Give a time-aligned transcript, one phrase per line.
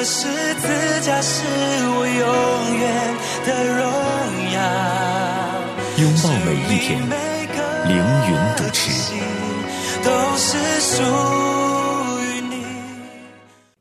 [0.00, 0.66] 的十字
[1.02, 3.84] 架是我永远的荣
[4.54, 4.58] 耀。
[5.98, 6.98] 拥抱每一天，
[7.86, 8.80] 凌云主持。
[10.02, 11.02] 都是属
[12.22, 12.64] 于你。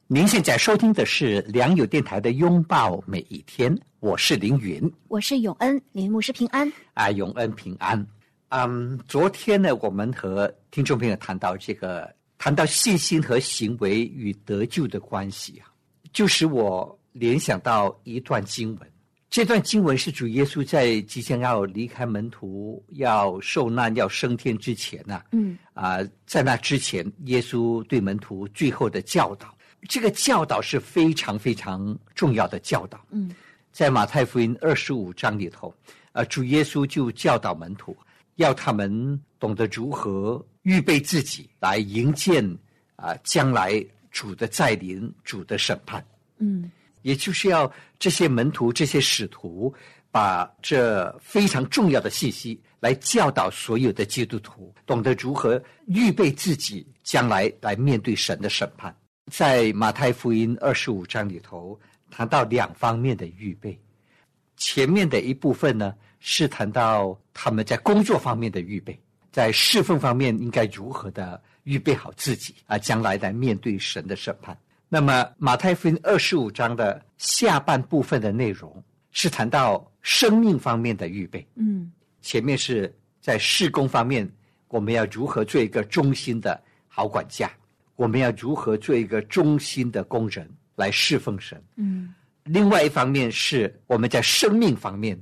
[0.07, 6.69] 您现在收听的是良友电台的《拥抱每一天》，我是凌云我是永恩，林牧师平安。
[6.95, 8.05] 啊，永恩平安。
[8.49, 15.71] 嗯，昨天呢，我们和听众朋友谈到这个，谈到信心和行为与得救的关系啊，
[16.11, 18.91] 就使我联想到一段经文。
[19.29, 29.55] 这段经文是主耶稣在即将要离开门徒、要受难、要升天之前呢、嗯啊、在那之前，耶稣对门徒最后的教导，
[29.87, 32.99] 这个教导是非常非常重要的教导。
[33.11, 33.29] 嗯，
[33.71, 35.71] 在马太福音二十五章里头，
[36.13, 37.95] 呃，主耶稣就教导门徒，
[38.37, 42.43] 要他们懂得如何预备自己来迎接
[42.95, 46.05] 啊、将来主的再临、主的审判。
[46.37, 46.71] 嗯
[47.01, 49.73] 也就是要这些门徒、这些使徒，
[50.11, 58.93] 把这非常重要的信息来教导所有的基督徒，懂得如何预备自己，将来来面对神的审判。
[59.31, 61.79] 在马太福音二十五章里头，
[62.11, 63.79] 谈到两方面的预备。
[64.57, 68.99] 前面的一部分呢，是谈到他们在工作方面的预备，
[69.31, 74.57] 在侍奉方面应该如何的预备好自己啊，将来来面对神的审判。
[74.87, 84.27] 那么马太福音二十五章的下半部分的内容是谈到生命方面的预备，嗯前面是在事工方面，
[84.67, 87.51] 我们要如何做一个忠心的好管家，
[87.95, 91.61] 我们要如何做一个忠心的工人来侍奉神。
[91.75, 92.15] 嗯
[92.45, 95.15] 另外一方面是我们在生命方面，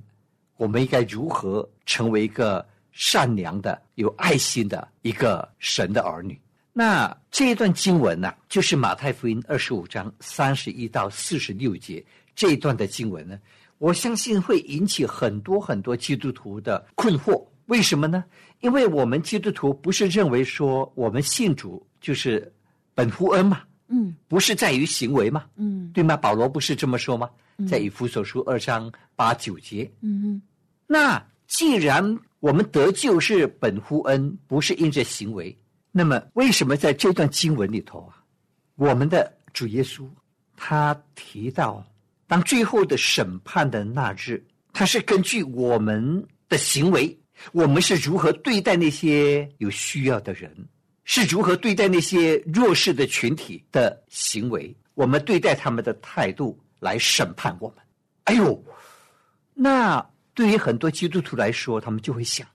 [0.55, 2.65] 我们应该如何成为一个
[2.99, 6.39] 善良的、有爱心的一个神的儿女。
[6.73, 12.03] 那这一段经文呢、就是马太福音二十五章三十一到四十六节
[12.35, 13.39] 这一段的经文呢，
[13.77, 17.45] 我相信会引起很多很多基督徒的困惑。
[17.67, 18.23] 为什么呢？
[18.61, 22.51] 因为我们基督徒不是认为说我们信主就是
[22.95, 26.17] 本乎恩嘛，嗯不是在于行为嘛，嗯对吗？
[26.17, 27.29] 保罗不是这么说吗？
[27.69, 29.91] 在以弗所书二章八九节。
[30.01, 30.41] 嗯
[30.87, 35.57] 那既然我们得救是本乎恩，不是因着行为，
[35.91, 38.21] 那么为什么在这段经文里头啊，
[38.75, 40.07] 我们的主耶稣
[40.55, 41.85] 他提到，
[42.27, 44.43] 当最后的审判的那日，
[44.73, 47.17] 他是根据我们的行为，
[47.53, 50.53] 我们是如何对待那些有需要的人，
[51.05, 57.77] 是如何对待那些弱势的群体的行为，我们对待他们的态度来审判我们。
[58.25, 58.61] 哎呦，
[59.53, 60.05] 那
[60.37, 62.47] 对于很多基督徒来说，他们就会想：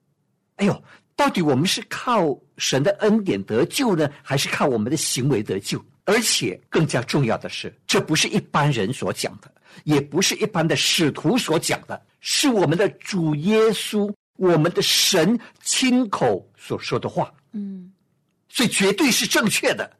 [0.55, 0.83] 哎呦，
[1.17, 5.83] 到底我们是靠神的恩典得救呢，还是靠我们的行为得救？
[6.05, 17.33] 而且更加重要的是，这不是一般人所讲的，也不是一般的使徒所讲的，是我们的主耶稣、我们的神亲口所说的话。
[17.51, 17.91] 嗯
[18.47, 19.91] 所以绝对是正确的，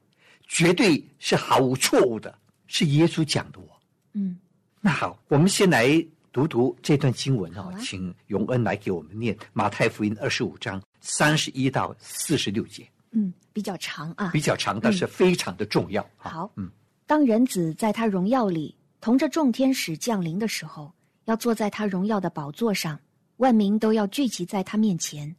[0.48, 2.34] 绝对是毫无错误的，
[2.66, 3.68] 是耶稣讲的我。
[4.14, 4.38] 嗯
[4.80, 14.42] 那好，我们先来读读这段经文啊请永恩来给我们念马太福音二十五章三十一到四十六节，嗯，比较长啊比。
[14.42, 16.02] 较长，但是非常的重要。
[16.18, 16.72] 啊好嗯，
[17.06, 20.92] 当人子在他荣耀里同着众天使降临的时候，
[21.26, 23.00] 要坐在他荣耀的宝座上，
[23.38, 25.36] 万民都要聚集在他面前，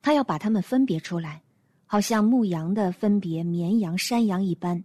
[0.00, 1.42] 他要把他们分别出来，
[1.86, 4.84] 好像牧羊的分别绵羊、山羊一般，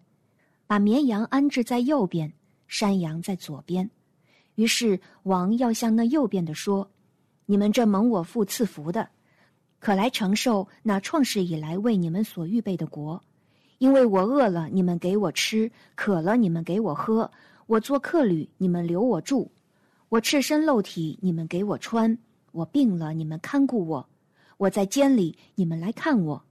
[0.65, 2.33] 把绵羊安置在右边，
[2.67, 3.87] 山羊在左边。
[4.55, 6.89] 于是王要向那右边的说
[7.45, 9.07] ：“你们这蒙我父赐福的，
[9.79, 13.21] 可来承受那创世以来为你们所预备的国。”
[13.79, 17.27] 因为我饿了，你们给我吃；渴了，你们给我喝；
[17.65, 19.49] 我做客旅，你们留我住；
[20.09, 22.15] 我赤身露体，你们给我穿；
[22.51, 24.05] 我病了，你们看顾我；
[24.57, 26.43] 我在监里，你们来看我。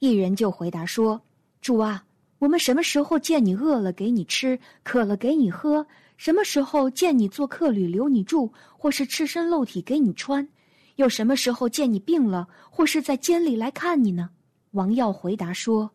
[0.00, 1.22] 一人就回答说
[1.62, 2.04] ：“主啊，
[2.40, 5.86] 我们什么时候见你饿了给你吃，渴了给你喝？
[6.16, 10.46] 什么时候见你做客旅留你住，或是赤身露体给你穿？
[10.96, 14.30] 又什么时候见你病了，或是在监里来看你呢？”
[14.72, 15.90] 王耀回答说。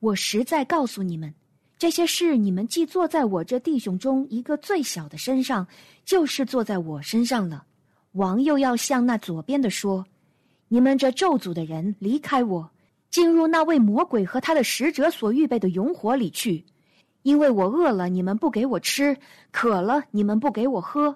[0.00, 1.32] 我实在告诉你们，
[1.78, 5.64] 这些事你们既坐在我这弟兄中一个最小的身上，
[6.04, 7.64] 就是坐在我身上了。
[8.14, 10.04] 王又要向那左边的说
[10.66, 12.68] ：“你们这咒诅的人，离开我，
[13.10, 16.64] 进入那位魔鬼和他的使者所预备的永火里去。
[17.22, 19.14] 因为我饿了，你们不给我吃；
[19.50, 21.14] 渴了，你们不给我喝；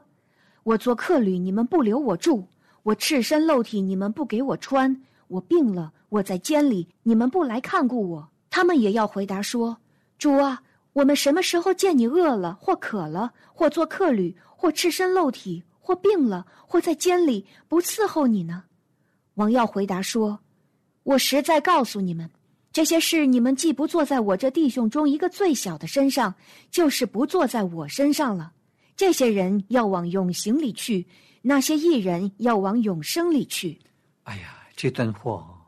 [0.63, 2.47] 我做客旅，你们不留我住；
[2.83, 4.95] 我赤身露体，你们不给我穿；
[5.29, 8.29] 我病了，我在监里，你们不来看顾我。
[8.51, 9.77] 他们也要回答说：
[10.19, 10.63] 主啊，
[10.93, 18.65] 我们什么时候见你饿了，或渴了，或做客旅，或赤身露体？”或病了，或在监里不伺候你呢？
[19.35, 20.41] 王耀回答说
[21.05, 22.29] ：“我实在告诉你们，
[22.77, 26.35] 这些事你们既不做在我这弟兄中一个最小的身上，
[26.71, 28.53] 就是不坐在我身上了。
[28.95, 31.07] 这些人要往永刑里去，
[31.41, 33.79] 那些艺人要往永生里去。”
[34.25, 35.59] 哎呀，这段话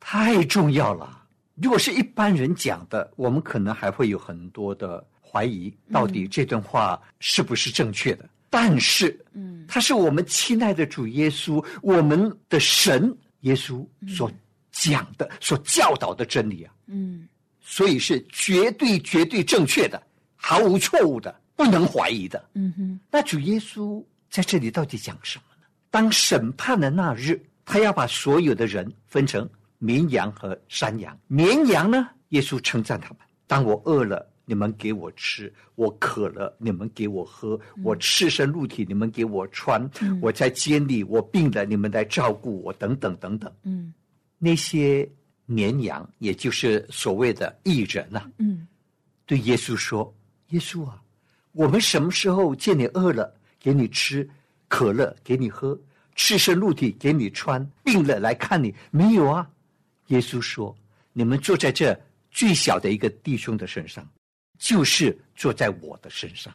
[0.00, 1.22] 太重要了。
[1.54, 8.28] 如果是一般人讲的，我们可能还会有很多的怀疑，到底这段话是不是正确的？
[8.50, 14.28] 但是，嗯，他是我们亲爱的主耶稣，我们的神耶稣所
[14.78, 17.26] 讲的、所教导的真理啊，嗯，
[17.60, 20.02] 所以是绝对、绝对正确的，
[20.34, 22.44] 毫无错误的，不能怀疑的。
[22.54, 25.66] 嗯哼，那主耶稣在这里到底讲什么呢？
[25.90, 31.18] 当审判的那日，他要把所有的人分成绵羊和山羊。
[31.26, 34.30] 绵羊呢，耶稣称赞他们：当我饿了。
[34.48, 39.90] 你们给我吃，我渴了；你们给我喝，我赤身露体；你们给我穿，
[40.22, 43.52] 我在监里，我病了，你们来照顾我，等等等等。
[43.64, 43.92] 嗯，
[44.38, 45.08] 那些
[45.44, 48.66] 绵羊，也就是所谓的艺人呐，嗯，
[49.24, 50.14] 对耶稣说
[50.50, 51.02] ：“耶稣啊，
[51.52, 54.26] 我们什么时候见你饿了，给你吃；
[54.68, 55.76] 渴了，给你喝；
[56.14, 59.48] 赤身露体，给你穿；病了来看你，没有啊？”
[60.08, 60.76] 耶稣说
[61.12, 61.98] ：“你们坐在这
[62.30, 64.06] 最小的一个弟兄的身上。”
[64.58, 66.50] 就是坐在我的身上，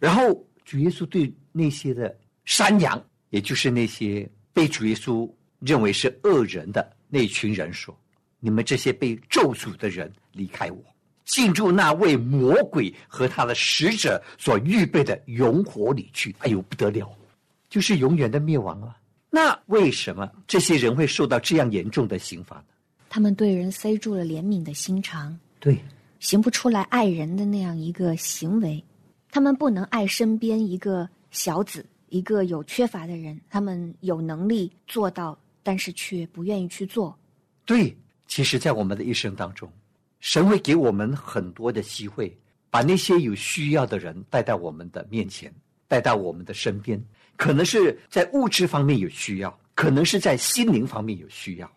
[0.00, 3.00] 然后主耶稣对那些的山羊，
[3.30, 7.96] 也就是那些被主耶稣认为是恶人的那群人说
[8.40, 10.82] ：“你们这些被咒诅的人，离开我，
[11.24, 17.10] 进入那位魔鬼和他的使者所预备的永火里去。”哎呦，不得了，
[17.68, 18.96] 就是永远的灭亡啊！
[19.30, 22.64] 那为什么这些人会受到这样严重的刑罚呢？
[23.08, 25.38] 他们对人塞住了怜悯的心肠。
[25.60, 25.78] 对。
[26.18, 28.82] 行不出来爱人的那样一个行为，
[29.30, 33.38] 他们不能爱身边一个小子，一个有缺乏的人。
[33.50, 37.18] 他们有能力做到，但是却不愿意去做。
[37.64, 37.92] 对，
[38.28, 39.68] 其实，在我们的一生当中，
[40.20, 42.32] 神会给我们很多的机会，
[42.70, 45.52] 把那些有需要的人带到我们的面前，
[45.88, 47.04] 带到我们的身边。
[47.34, 51.68] 可能是在物质方面有需要，可能是在心灵方面有需要，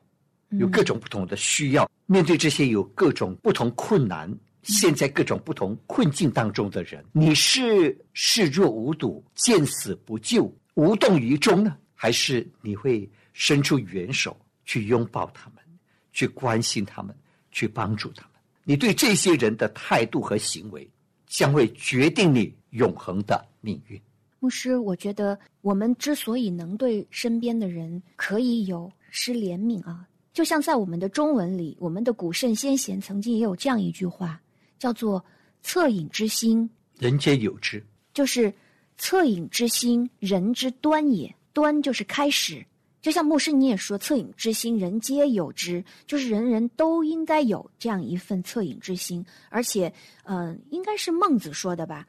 [0.49, 1.89] 有各种不同的需要。
[2.05, 4.31] 面对这些有各种不同困难、
[4.61, 13.09] 现在各种不同困境当中的人，你是视若无睹、见死不救、无动于衷呢，还是你会
[13.39, 15.63] 伸出援手去拥抱他们、
[16.11, 17.15] 去关心他们、
[17.51, 18.31] 去帮助他们？
[18.65, 20.85] 你对这些人的态度和行为，
[21.25, 23.99] 将会决定你永恒的命运。
[24.41, 30.05] 牧师，我觉得我们之所以能对身边的人可以有施怜悯啊。
[30.33, 34.41] 就像在我们的中文里，我们的古圣先贤曾经也有这样一句话，
[34.77, 35.23] 叫做
[35.63, 37.81] “恻隐之心，人皆有之”。
[38.13, 38.53] 就是
[38.99, 41.33] “恻隐之心，人之端也”。
[41.53, 42.65] 端就是开始。
[43.01, 49.25] 就像牧师你也说，“恻隐之心，人皆有之”，就是人人都应该有这样一份恻隐之心。
[49.49, 52.07] 而且，嗯，应该是孟子说的吧，“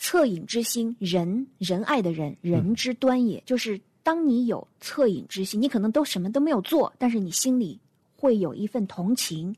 [0.00, 3.80] 恻隐之心，仁仁爱的人，人之端也”，就是。
[4.04, 7.78] 当你有恻隐之心，你可能都什么都没有做，但是你心里
[8.16, 9.54] 会有一份同情、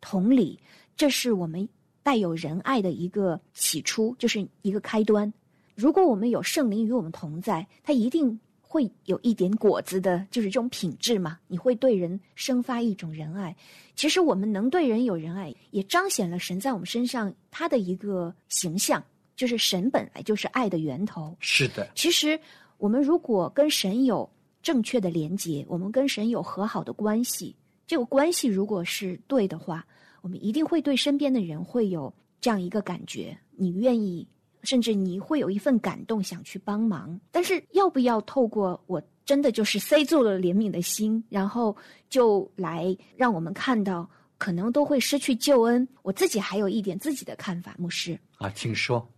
[0.00, 0.56] 同理，
[0.96, 1.68] 这是我们
[2.00, 5.34] 带有仁爱的一个起初，就是一个开端。
[5.74, 11.38] 如果我们有圣灵与我们同在，他一定会有一点果子的，就是这种品质嘛。
[11.48, 13.56] 你会对人生发一种仁爱。
[13.96, 19.02] 其实我们能对人有仁爱，也彰显了神在我们身上他的一个形象，
[19.34, 21.36] 就是神本来就是爱的源头。
[21.40, 22.38] 是的，其实。
[22.78, 24.30] 我们如果跟神有
[24.62, 27.52] 正确的连接，我们跟神有和好的关系，
[27.88, 29.84] 这个关系如果是对的话，
[30.20, 34.24] 我们一定会对身边的人会有这样一个感觉：你愿意，
[34.68, 37.18] 甚至你会有一份感动，想去帮忙。
[37.30, 41.74] 但是，要不要透过我真的就是塞住了怜悯的心，然后
[42.10, 44.06] 就来让我们看到，
[44.36, 45.88] 可能都会失去救恩？
[46.02, 49.08] 我自己还有一点自己的看法，牧师啊，请说。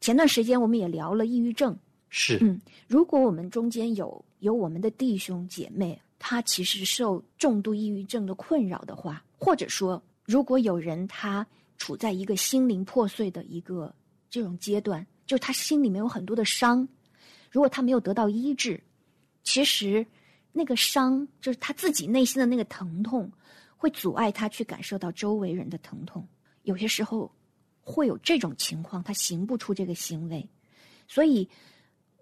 [0.00, 1.76] 前段时间我们也聊了抑郁症。
[2.08, 11.44] 是，嗯，如果我们中间有有我们的弟兄姐妹，他其实受重度抑郁症的困扰的话，或者说，如果有人他
[11.78, 13.92] 处在一个心灵破碎的一个
[14.30, 16.88] 这种阶段，就是他心里面有很多的伤，
[17.50, 18.80] 如果他没有得到医治，
[19.42, 20.06] 其实
[20.52, 23.30] 那个伤就是他自己内心的那个疼痛，
[23.76, 26.26] 会阻碍他去感受到周围人的疼痛。
[26.62, 27.30] 有些时候
[27.80, 30.48] 会有这种情况，他行不出这个行为，
[31.08, 31.48] 所以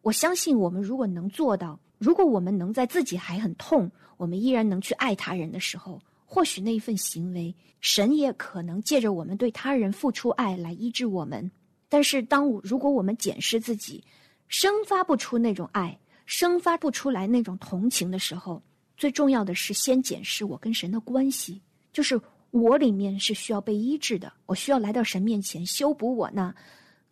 [0.00, 11.50] 我相信我们如果能做到，如果我们能在自己还很痛，我们依然能去爱他人的时候，或许那一份行为，神也可能借着我们对他人付出爱来医治我们。
[11.88, 14.04] 但是，当我如果我们检视自己，
[14.48, 18.62] 生发不出那种爱，生发不出来那种同情的时候，
[18.96, 26.54] 最重要的是先检视我跟神的关系，就是我里面是需要被医治的，我需要来到神面前修补我那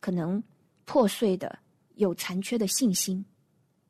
[0.00, 0.42] 可能
[0.84, 1.58] 破碎的、
[1.94, 3.24] 有残缺的信心，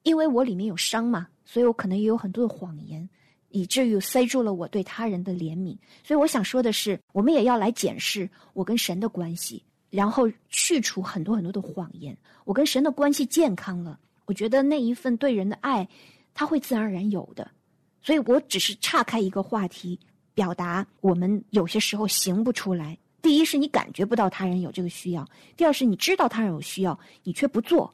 [0.03, 3.09] 因为我里面有伤嘛，所以我可能也有很多的谎言，
[3.49, 5.77] 以至于塞住了我对他人的怜悯。
[6.05, 9.65] 所以我想说的是，我们也要来检视我跟神的关系。
[9.97, 15.89] 然后去除很多很多的谎言，我跟神的关系健康了，我觉得那一份对人的爱，
[16.35, 17.51] 他会自然而然有的。
[18.03, 19.99] 所以我只是岔开一个话题，
[20.35, 22.99] 表达我们有些时候行不出来。
[23.23, 25.27] 第一是你感觉不到他人有这个需要，
[25.57, 27.91] 第二是你知道他人有需要，你却不做。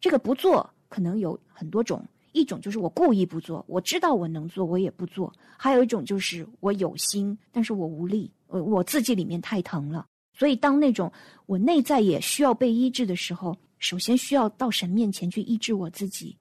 [0.00, 10.06] 这个不做可能有很多种，一种就是我故意不做，我知道我能做我也不做；还有一种就是我有心，但是我无力，我我自己里面太疼了。
[10.36, 11.10] 所以，当那种
[11.46, 16.36] 我内在也需要被医治的时候，首先需要到神面前去医治我自己，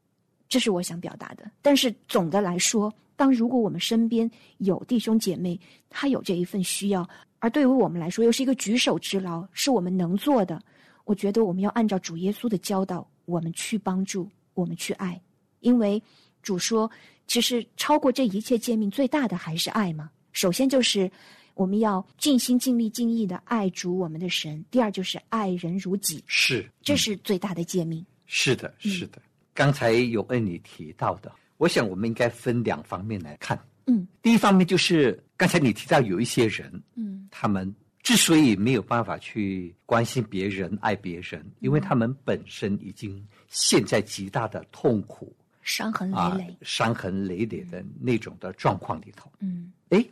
[0.49, 1.51] 这是我想表达的。
[1.61, 5.59] 但是总的来说，当如果我们身边有弟兄姐妹，
[5.91, 7.07] 他有这一份需要，
[7.37, 10.59] 而对于我们来说又是一个举手之劳，是我们能做的，
[11.05, 15.21] 我觉得我们要按照主耶稣的教导，我们去帮助，我们去爱，
[15.59, 16.01] 因为
[16.41, 16.89] 主说，
[17.27, 20.09] 其实超过这一切诫命最大的还是爱嘛。
[20.31, 21.11] 首先就是。
[21.55, 24.63] 我们要尽心尽力尽意的爱主我们的神。
[24.71, 28.05] 第二就是爱人如己，是，这是最大的诫命。
[28.25, 29.21] 是的，是的。
[29.53, 33.59] 刚才有恩你提到的，我想我们应该分两方面来看。
[33.85, 49.31] 嗯，第一方面就是刚才你提到有一些人，嗯，他们之所以没有办法去关心别人、爱别人，因为他们本身已经陷在极大的痛苦、伤痕累累、伤痕累累的那种的状况里头。
[49.39, 50.03] 嗯，哎。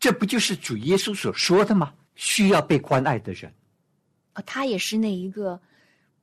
[0.00, 1.92] 这不就是主耶稣所说的吗？
[2.16, 3.50] 需要被关爱的人，
[4.34, 5.58] 啊，他也是那一个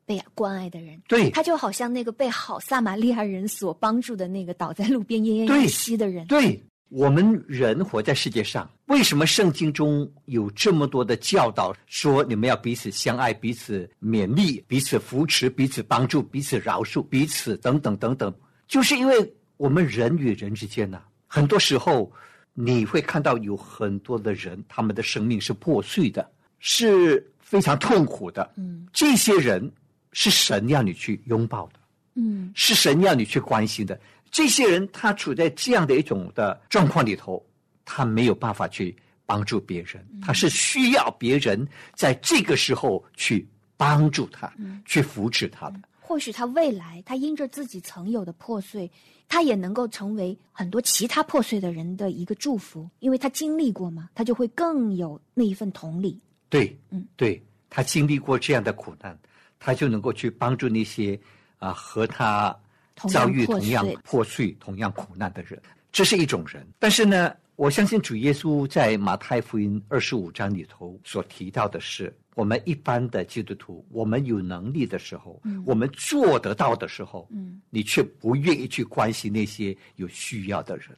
[0.06, 1.02] 被关爱的人。
[1.08, 6.28] 对，他就好像那个被好撒玛利亚人所帮助的那个倒在路边奄奄一息的人。
[6.28, 18.32] 对，我们人活在世界上，为什么圣经中有这么多的教导，说你们要彼此相爱、彼此勉励、彼此扶持、彼此帮助、彼此饶恕、彼此等等等等，
[18.68, 22.12] 就是因为我们人与人之间呢，很多时候。
[22.60, 28.52] 你会看到有很多的人，他们的生命是破碎的，是非常痛苦的。
[28.56, 29.72] 嗯，这些人
[30.12, 31.74] 是神要你去拥抱的，
[32.16, 34.00] 嗯，是神要你去关心的。
[34.32, 37.46] 这些人他处在这样的一种的状况里头，
[37.86, 38.96] 他没有办法去
[39.28, 43.48] 帮助别人，他是需要别人在这个时候去
[43.78, 44.52] 帮助他，
[44.84, 45.80] 去扶持他的。
[46.08, 48.90] 或许他未来，他因着自己曾有的破碎。
[49.30, 56.18] 他也能够成为很多其他破碎的人的一个祝福，因为他经历过嘛，他就会更有那一份同理。
[56.48, 59.20] 对，嗯，对他经历过这样的苦难，
[59.60, 61.20] 他就能够去帮助那些
[61.58, 62.58] 啊和他
[62.96, 65.62] 遭遇同样破碎、同样苦难的人。
[65.92, 72.16] 这是一种人，但是呢，我相信主耶稣在马太福音二十五章里头所提到的是。
[72.36, 77.28] 我们一般的基督徒，我们有能力的时候，我们做得到的时候，
[77.72, 80.90] 你却不愿意去关心那些有需要的人。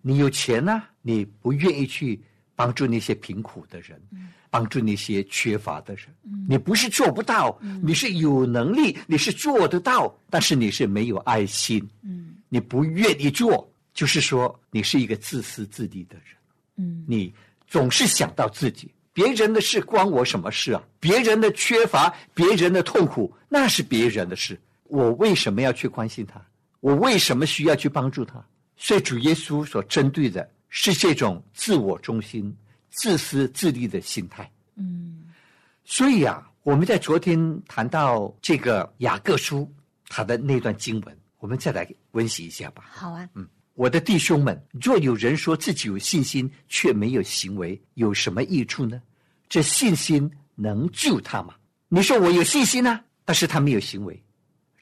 [0.00, 2.18] 你有钱呢，你不愿意去
[2.54, 4.00] 帮助那些贫苦的人，
[4.48, 6.06] 帮助那些缺乏的人。
[6.48, 11.86] 你不是做不到，你是有能力，你是做得到，但是你是没有爱心。
[12.48, 16.26] 你不愿意做，就是说你是一个自私自利的人。
[16.76, 17.32] 嗯你
[17.66, 18.92] 总是想到自己。
[19.14, 20.82] 别人的事关我什么事啊？
[21.00, 24.60] 别人的缺乏，别人的痛苦，那是别人的事。
[24.84, 26.38] 我为什么要去关心他？
[26.80, 28.44] 我为什么需要去帮助他？
[28.76, 32.54] 所以主耶稣所针对的是这种自我中心、
[32.90, 34.48] 自私自利的心态。
[34.74, 35.24] 嗯，
[35.86, 39.66] 所以啊，我们在昨天谈到这个雅各书
[40.08, 42.84] 他的那段经文，我们再来温习一下吧。
[42.90, 43.48] 好啊，嗯。
[43.76, 49.00] 我的弟兄们，若有人说自己有信心，却没有行为，有什么益处呢？
[49.50, 51.54] 这信心能救他吗？
[51.88, 54.18] 你说我有信心呢，但是他没有行为，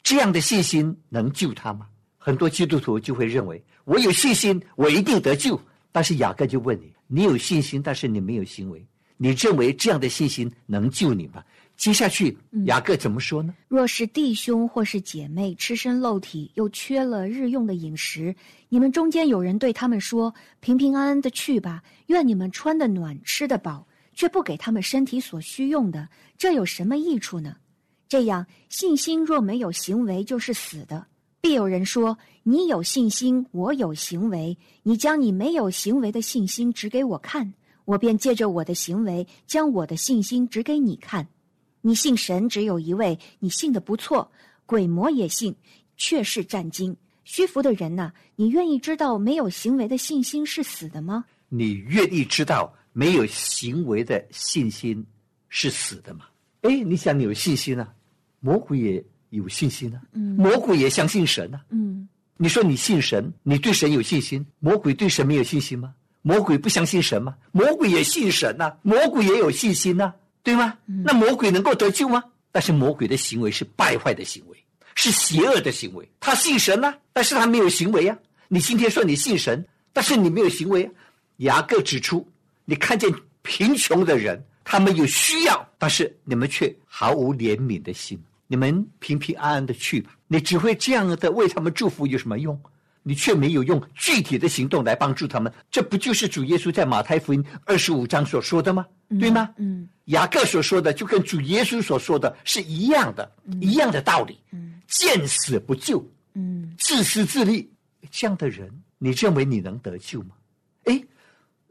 [0.04, 1.88] 这样的信心能救他吗？
[2.16, 5.60] 很多基督徒就会认为，我有信心，我一定得救。
[5.90, 8.86] 但是雅各就问你：你有信心，但是你没有行为，
[9.16, 11.42] 你认为这样的信心能救你吗？
[11.76, 13.54] 接下去雅各怎么说呢？
[13.68, 18.34] 若是弟兄或是姐妹吃身露体，又缺了日用的饮食，
[18.68, 27.56] 你们中间有人对他们说：“平平安安的去吧，愿你们穿的暖，吃的饱。”却不给他们身体所需用的，这有什么益处呢？
[28.08, 31.04] 这样信心若没有行为，就是死的。
[31.40, 34.56] 必有人说：“你有信心，我有行为。
[34.84, 37.52] 你将你没有行为的信心指给我看，
[37.84, 41.26] 我便借着我的行为将我的信心指给你看。
[41.86, 44.32] 你信神只有一位，你信的不错，
[44.64, 45.54] 鬼魔也信，
[45.98, 46.96] 却是战惊。
[47.24, 51.26] 虚浮的人呐，你愿意知道没有行为的信心是死的吗？
[51.50, 55.04] 你愿意知道？”没有行为的信心
[55.48, 56.26] 是死的吗？
[56.62, 57.88] 哎，你想你有信心呢？
[58.38, 60.00] 魔鬼也有信心呢。
[60.12, 61.60] 嗯，魔鬼也相信神呢。
[61.70, 65.92] 嗯，你说你信神，你对神有信心，魔鬼对神没有信心吗？
[66.22, 67.36] 魔鬼不相信神吗？
[67.50, 70.78] 魔鬼也信神呐，魔鬼也有信心呐，对吗？
[70.86, 72.22] 那魔鬼能够得救吗？
[72.52, 74.56] 但是魔鬼的行为是败坏的行为，
[74.94, 76.08] 是邪恶的行为。
[76.20, 78.16] 他信神呐，但是他没有行为啊。
[78.46, 80.88] 你今天说你信神，但是你没有行为。
[81.38, 82.24] 雅各指出。
[82.66, 88.22] 你看见贫穷的人，他们有需要，但是你们却毫无怜悯的心。
[88.46, 92.58] 你们平平安安的去吧，你只会这样的为他们祝福，有什么用？
[93.04, 98.84] 你却没有用具体的行动来帮助他们，这不就是主耶稣在马太福音二十五章所说的吗？
[99.20, 99.54] 对吗？
[99.58, 103.30] 嗯，雅各所说的就跟主耶稣所说的是一样的，
[103.60, 104.36] 一样的道理。
[104.50, 107.70] 嗯，见死不救，嗯，自私自利，
[108.10, 108.68] 这样的人，
[108.98, 110.34] 你认为你能得救吗？
[110.84, 111.00] 哎。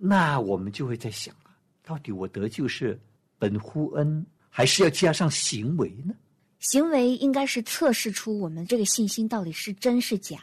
[0.05, 2.99] 那我们就会在想啊，到底我得救是
[3.39, 6.13] 本乎恩，还是要加上行为呢？
[6.59, 10.39] 行为应该是测试出我们这个信心到底是真是假。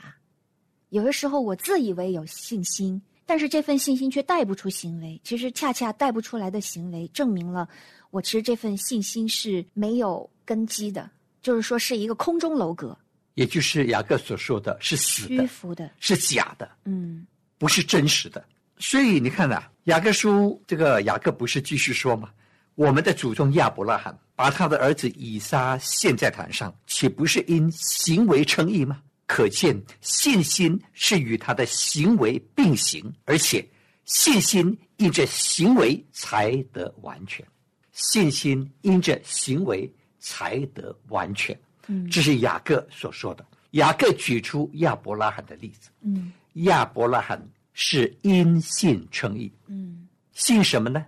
[0.90, 5.20] 有的时候我自以为有信心，但是这份信心却带不出行为。
[5.24, 7.68] 其实恰恰带不出来的行为，证明了
[8.10, 12.96] 我其实这份信心是没有根基的，就是说是一个空中楼阁。
[13.34, 18.44] 也就是雅各所说的是死的、虚浮的、是假的，嗯，不是真实的。
[18.78, 22.30] 所以你看呐，雅各书这个雅各不是继续说吗？
[22.74, 29.00] 我们的祖宗亚伯拉罕把他的儿子以撒献在坛上，岂不是因行为称义吗？
[29.32, 33.64] 可见信心是与他的行为并行，而且
[34.04, 37.46] 信心因着行为才得完全。
[37.92, 39.88] 信心因着行为
[40.18, 41.56] 才得完全。
[41.86, 43.46] 嗯，这是雅各所说的。
[43.70, 45.90] 雅各举出亚伯拉罕的例子。
[46.00, 47.40] 嗯，亚伯拉罕。
[47.72, 51.06] 是因信称义，嗯，信什么呢？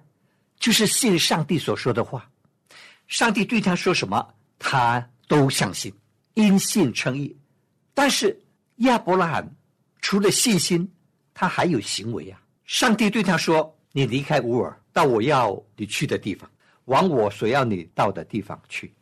[0.59, 2.31] 就是信上帝所说的话，
[3.09, 4.27] 上帝对他说什么，
[4.59, 5.93] 他都相信，
[6.35, 7.37] 因信称义。
[7.95, 8.39] 但是
[8.77, 9.55] 亚伯拉罕
[10.01, 10.91] 除了信心，
[11.35, 12.41] 他还有行为啊。
[12.65, 16.51] 上帝对他说：“你离开乌尔，到我要你去的地方，
[16.87, 18.93] 往我所要你到的地方去。”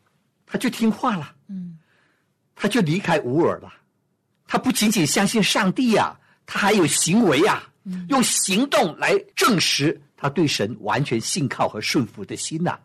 [0.45, 1.79] 他就听话了，嗯，
[2.55, 3.73] 他就离开乌尔了。
[4.47, 6.17] 他不仅仅相信上帝呀。
[6.53, 7.71] 他还有行为啊，
[8.09, 12.77] 用行动来证实他对神完全信靠和顺服的心呐。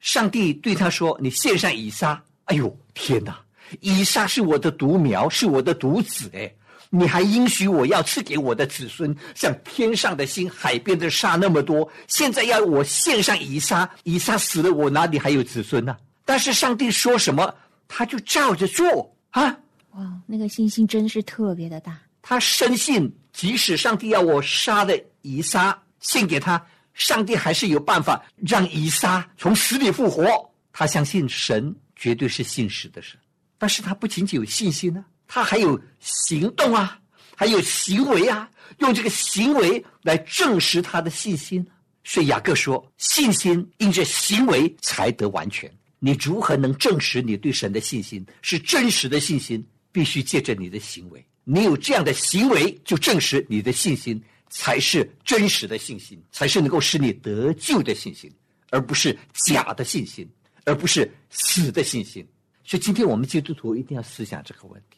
[0.00, 3.40] 上帝对他说：“你献上以撒。”哎呦，天哪！
[3.80, 6.52] 以撒是我的独苗，是我的独子哎！
[6.90, 11.90] 你还应许我要赐给我的子孙像天上的星、海边的沙那么多。
[12.06, 15.96] 现在要我献上以撒，以撒死了，我哪里还有子孙呢？
[16.24, 17.54] 但是上帝说什么，
[17.88, 19.58] 他就照着做啊！
[19.92, 21.98] 哇，那个信心真是特别的大。
[22.20, 30.26] 他深信，即使上帝要我杀的以撒献给他，上帝还是有办法让以撒从死里复活。
[30.74, 33.18] 他相信神绝对是信实的神，
[33.62, 36.98] 但是他不仅仅有信心呢，他还有行动啊，
[37.36, 41.64] 还有行为啊，用这个行为来证实他的信心。
[42.02, 49.64] 所以雅各说：“信心因着行为才得完全。”你如何能证实你对神的信心是真实的信心？
[49.92, 51.24] 必须借着你的行为。
[51.44, 54.20] 你有这样的行为，就证实你的信心
[54.50, 58.28] 才是真实的信心，才是能够使你得救的信心，
[58.70, 60.28] 而不是假的信心，
[60.64, 62.26] 而不是死的信心。
[62.72, 64.96] 所以，今天我们基督徒一定要思想这个问题：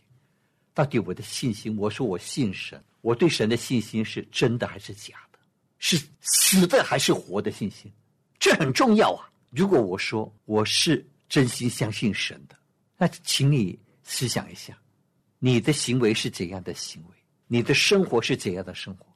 [0.72, 5.40] 到底我的信心，我说我信神，我对神的信心是真的还是假的？
[5.80, 7.90] 是死的还是活的信心？
[8.38, 9.28] 这很重要啊！
[9.50, 12.54] 如果我说我是真心相信神的，
[12.96, 14.78] 那请你思想一下。
[15.40, 17.16] 你的行为是怎样的行为？
[17.48, 19.06] 你的生活是怎样的生活？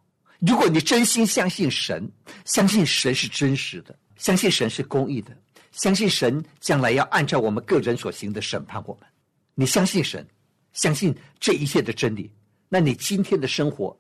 [0.41, 2.11] 如果你真心相信神，
[2.45, 5.31] 相信神是真实的，相信神是公义的，
[5.79, 9.09] 相信神将来要按照我们个人所行的审判我们，
[9.55, 10.27] 你相信神，
[10.73, 12.31] 相信这一切的真理，
[12.69, 13.97] 那你今天的生活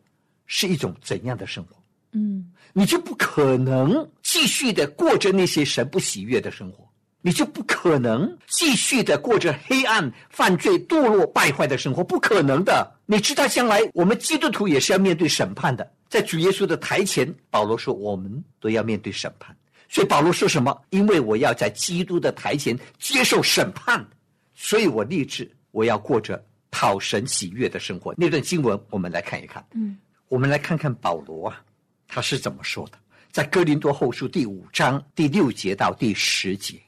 [0.46, 1.76] 是一种怎样的生活？
[2.12, 6.88] 嗯你就不可能继续的过着那些神不喜悦的生活，
[7.22, 12.92] 你就不可能继续的过着黑暗、犯罪、堕落、败坏的生活，不可能的。
[13.06, 19.56] 你知道，将来我们基督徒也是要面对审判的，在主耶稣的台前，保罗说我们都要面对审判。
[19.88, 20.79] 所以保罗说什么？
[20.90, 24.07] 因为我要在基督的台前接受审判，
[24.55, 28.14] 所以我立志我要过着讨神喜悦的生活。
[28.16, 29.66] 那段经文我们来看一看。
[29.72, 29.96] 嗯，
[30.29, 31.64] 我们来看看保罗啊，
[32.07, 32.98] 他是怎么说的？
[33.31, 36.81] 在哥林多后书第五章第六节到第十节。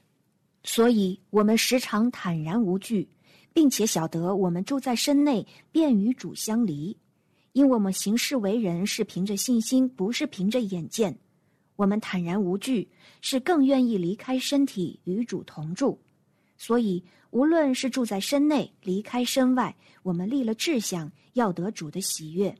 [0.63, 3.09] 所以我们时常坦然无惧，
[3.51, 6.95] 并且晓得我们住在身内，便与主相离，
[7.53, 11.17] 因我们行事为人是凭着信心，不是凭着眼见。
[11.81, 12.87] 我们坦然无惧，
[13.21, 15.99] 是更愿意离开身体与主同住。
[16.55, 22.55] 所以，无论是住在身内，离开身外，我们立了志向，要得主的喜悦，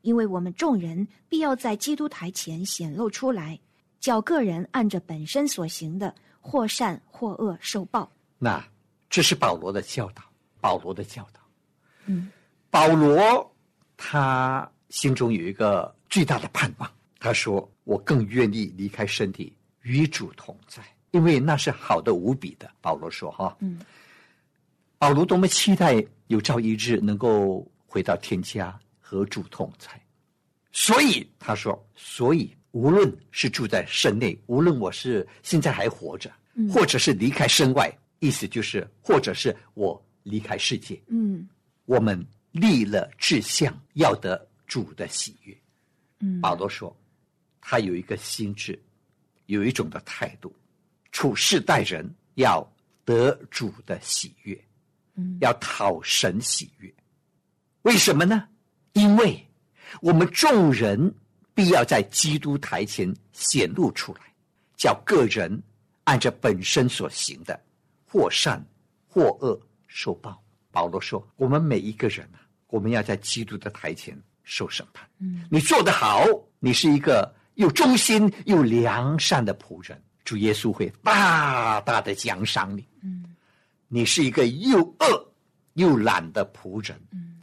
[0.00, 3.56] 因为我们众人必要在基督台前显露出来，
[4.00, 8.10] 叫个人按着本身所行的，或善或恶受报。
[8.40, 8.60] 那
[9.08, 10.24] 这是保罗的教导，
[10.60, 11.40] 保罗的教导。
[12.06, 12.28] 嗯，
[12.70, 13.54] 保罗
[13.96, 16.90] 他心中有一个巨大的盼望，
[17.24, 20.82] 他说：“我更愿意离开身体，与主同在，
[21.12, 23.80] 因为那是好的无比的。”保罗说：“哈，嗯，
[24.98, 29.88] 保罗多么期待有朝一日能够回到天家和主同在。”
[30.70, 41.48] 所以他说：“所以无论是住在身内，无论我是现在还活着，嗯或者是离开身外，意思就是，或者是我离开世界，嗯
[41.86, 45.56] 我们立了志向，要得主的喜悦。”
[46.20, 46.94] 嗯，保罗说，
[47.66, 48.78] 他有一个心智，
[49.46, 50.54] 有一种的态度，
[51.12, 52.62] 处事待人要
[53.06, 54.62] 得主的喜悦，
[55.14, 56.94] 嗯要讨神喜悦。
[57.82, 58.46] 为什么呢？
[58.92, 59.42] 因为
[60.02, 61.12] 我们众人
[61.54, 64.20] 必要在基督台前显露出来，
[64.76, 65.62] 叫个人
[66.04, 67.58] 按着本身所行的，
[68.04, 68.62] 或善
[69.08, 70.38] 或恶受报。
[70.70, 75.08] 保罗说，我们每一个人啊，我们要在基督的台前受审判。
[75.18, 76.26] 嗯你做得好，
[76.58, 82.86] 你是一个又忠心又良善的仆人，主耶稣会大大的奖赏你。
[83.02, 83.24] 嗯
[83.88, 85.32] 你是一个又恶
[85.74, 87.40] 又懒的仆人，嗯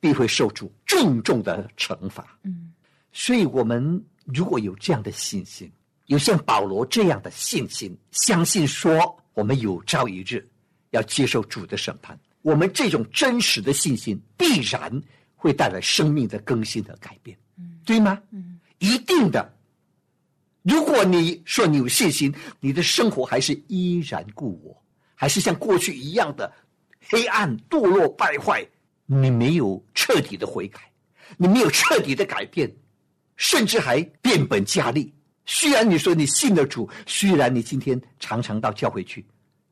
[0.00, 2.38] 必会受主重重的惩罚。
[2.42, 2.72] 嗯
[3.12, 5.70] 所以，我们如果有这样的信心，
[6.06, 10.46] 有像保罗这样的信心，相信说我们有朝一日
[10.90, 15.02] 要接受主的审判，我们这种真实的信心必然
[15.34, 18.20] 会带来生命的更新和改变，嗯对吗？
[18.32, 19.54] 嗯一定的。
[20.62, 24.82] 如果你说你有信心，你的生活还是依然故我，
[25.14, 26.52] 还是像过去一样的
[27.08, 28.66] 黑暗、堕落、败坏，
[29.06, 30.80] 你没有彻底的悔改，
[31.36, 32.68] 你没有彻底的改变，
[33.36, 35.12] 甚至还变本加厉。
[35.44, 39.24] 虽然你说你信了主，虽然你今天常常到教会去，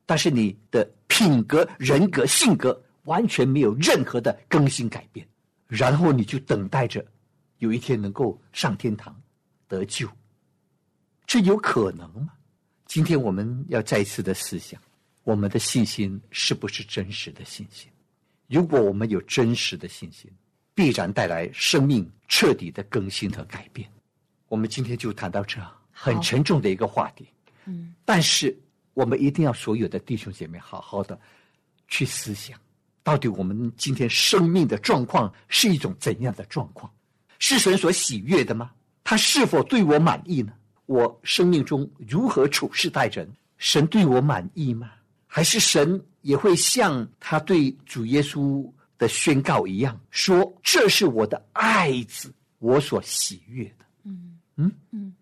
[0.05, 5.27] 但是你的品格、人格、性格完全没有任何的更新改变，
[5.67, 7.05] 然后你就等待着
[7.59, 9.15] 有一天能够上天堂
[9.67, 10.07] 得救，
[11.25, 12.29] 这有可能吗？
[12.85, 14.79] 今天我们要再一次的思想，
[15.23, 17.89] 我们的信心是不是真实的信心？
[18.47, 20.31] 如果我们有真实的信心，
[20.73, 23.89] 必然带来生命彻底的更新和改变。
[24.47, 25.59] 我们今天就谈到这，
[25.91, 27.27] 很沉重的一个话题。
[27.65, 28.55] 嗯但是
[28.93, 31.19] 我们一定要所有的弟兄姐妹好好的
[31.87, 32.59] 去思想，
[33.01, 36.91] 到底我们今天生命的状况是一种怎样的状况？
[37.47, 38.71] 是神所喜悦的吗？
[39.03, 40.51] 他是否对我满意呢？
[40.87, 43.31] 我生命中如何处事待人？
[43.59, 44.89] 神对我满意吗？
[45.27, 53.85] 还是神也会像他对主耶稣的宣告一样，说这是我的爱子，我所喜悦的。
[54.05, 55.13] 嗯嗯嗯，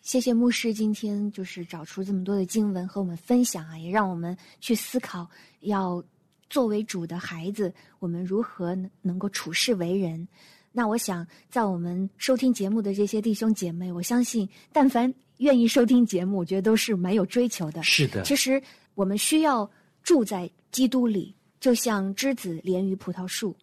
[0.00, 6.02] 谢谢牧师今天就是找出这么多的经文和我们分享啊，也让我们去思考，要
[6.50, 10.26] 作为主的孩子，我们如何能能够处事为人。
[10.72, 17.82] 那我想，在我们收听节目的这些弟兄姐妹，我相信，但凡愿意收听节目，我觉得都是蛮有追求的。
[17.82, 18.62] 是的，其实
[18.94, 19.68] 我们需要
[20.02, 23.56] 住在基督里，就像枝子连于葡萄树。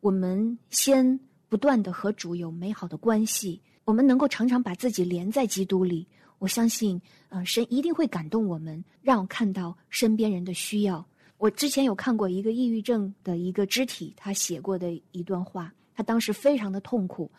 [0.00, 6.06] 我们先不断的和主有美好的关系，我们能够常常把自己连在基督里。
[6.38, 11.04] 我相信，呃，神一定会感动我们，让我看到身边人的需要。
[11.38, 17.30] 我之前有看过一个抑郁症的一个肢体，他写过的一段话，他当时非常的痛苦，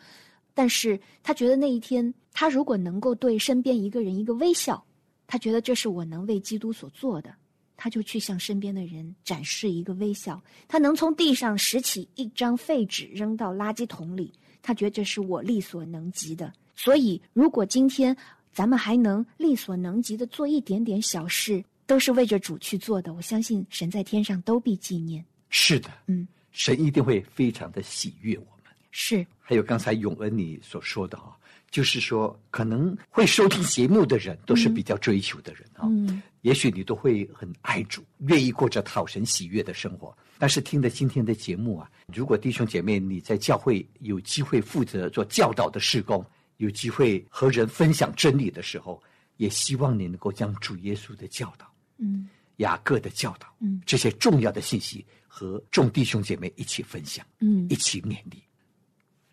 [0.54, 4.84] 但是他觉得那一天，他如果能够对身边一个人一个微笑，
[5.26, 7.34] 他觉得这是我能为基督所做的，
[7.76, 10.42] 他就去向身边的人展示一个微笑。
[10.68, 16.52] 他能从地上拾起一张废纸扔到垃圾桶里，他觉得这是我力所能及的。
[16.76, 18.16] 所以，如果今天
[18.52, 25.24] 咱们还能力所能及的做一点点小事，都是为着主去做的，我相信神在天上都必纪念。
[25.50, 28.72] 是的，嗯，神一定会非常的喜悦我们。
[28.90, 31.36] 是，还有刚才永恩你所说的哈，
[31.68, 40.16] 就是说可能会收听节目的人都是比较追求的人啊，嗯，也许你都会很爱主，愿意过着讨神喜悦的生活。
[40.38, 46.24] 但是听了今天的节目啊，如果弟兄姐妹你在教会有机会负责做教导的事工，
[46.58, 49.02] 有机会和人分享真理的时候，
[49.38, 51.66] 也希望你能够将主耶稣的教导、
[51.98, 52.28] 嗯。
[52.58, 53.82] 雅各的教导，嗯。
[53.84, 55.04] 这些重要的信息
[55.36, 57.26] 和众弟兄姐妹一起分享。
[57.40, 58.40] 嗯一起勉励。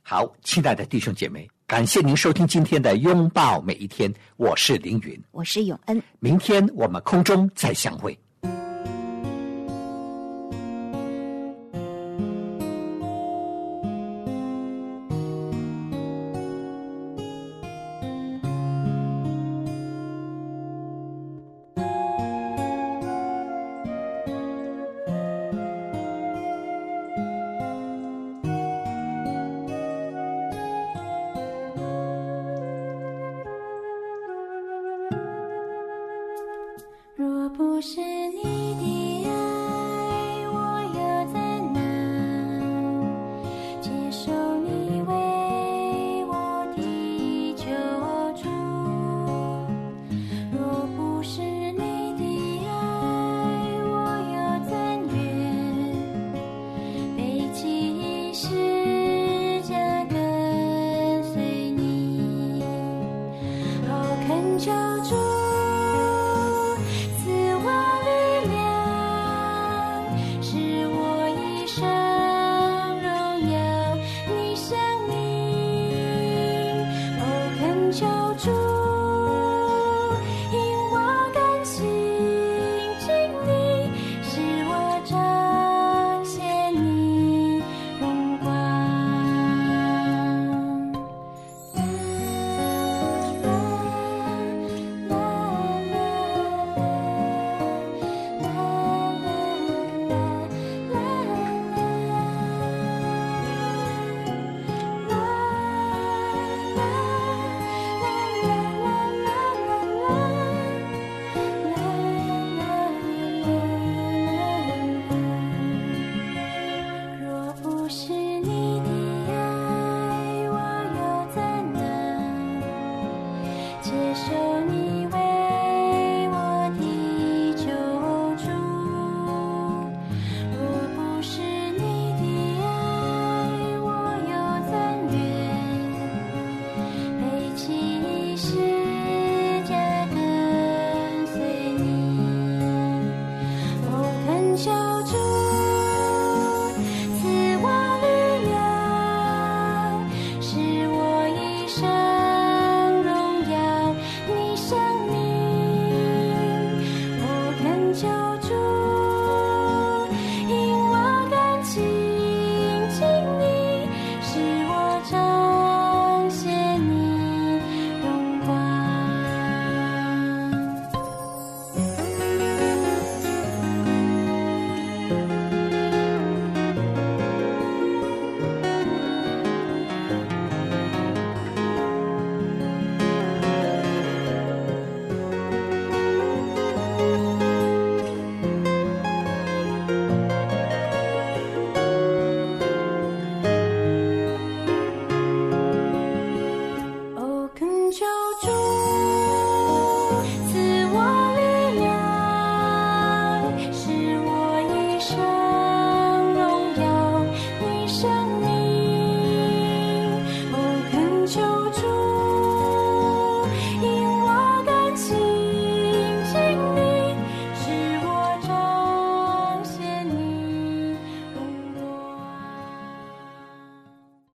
[0.02, 6.02] 好，亲爱的弟兄姐妹，感谢您收听今天的拥抱每一天，我是凌云，我是永恩。
[6.20, 8.18] 明天我们空中再相会。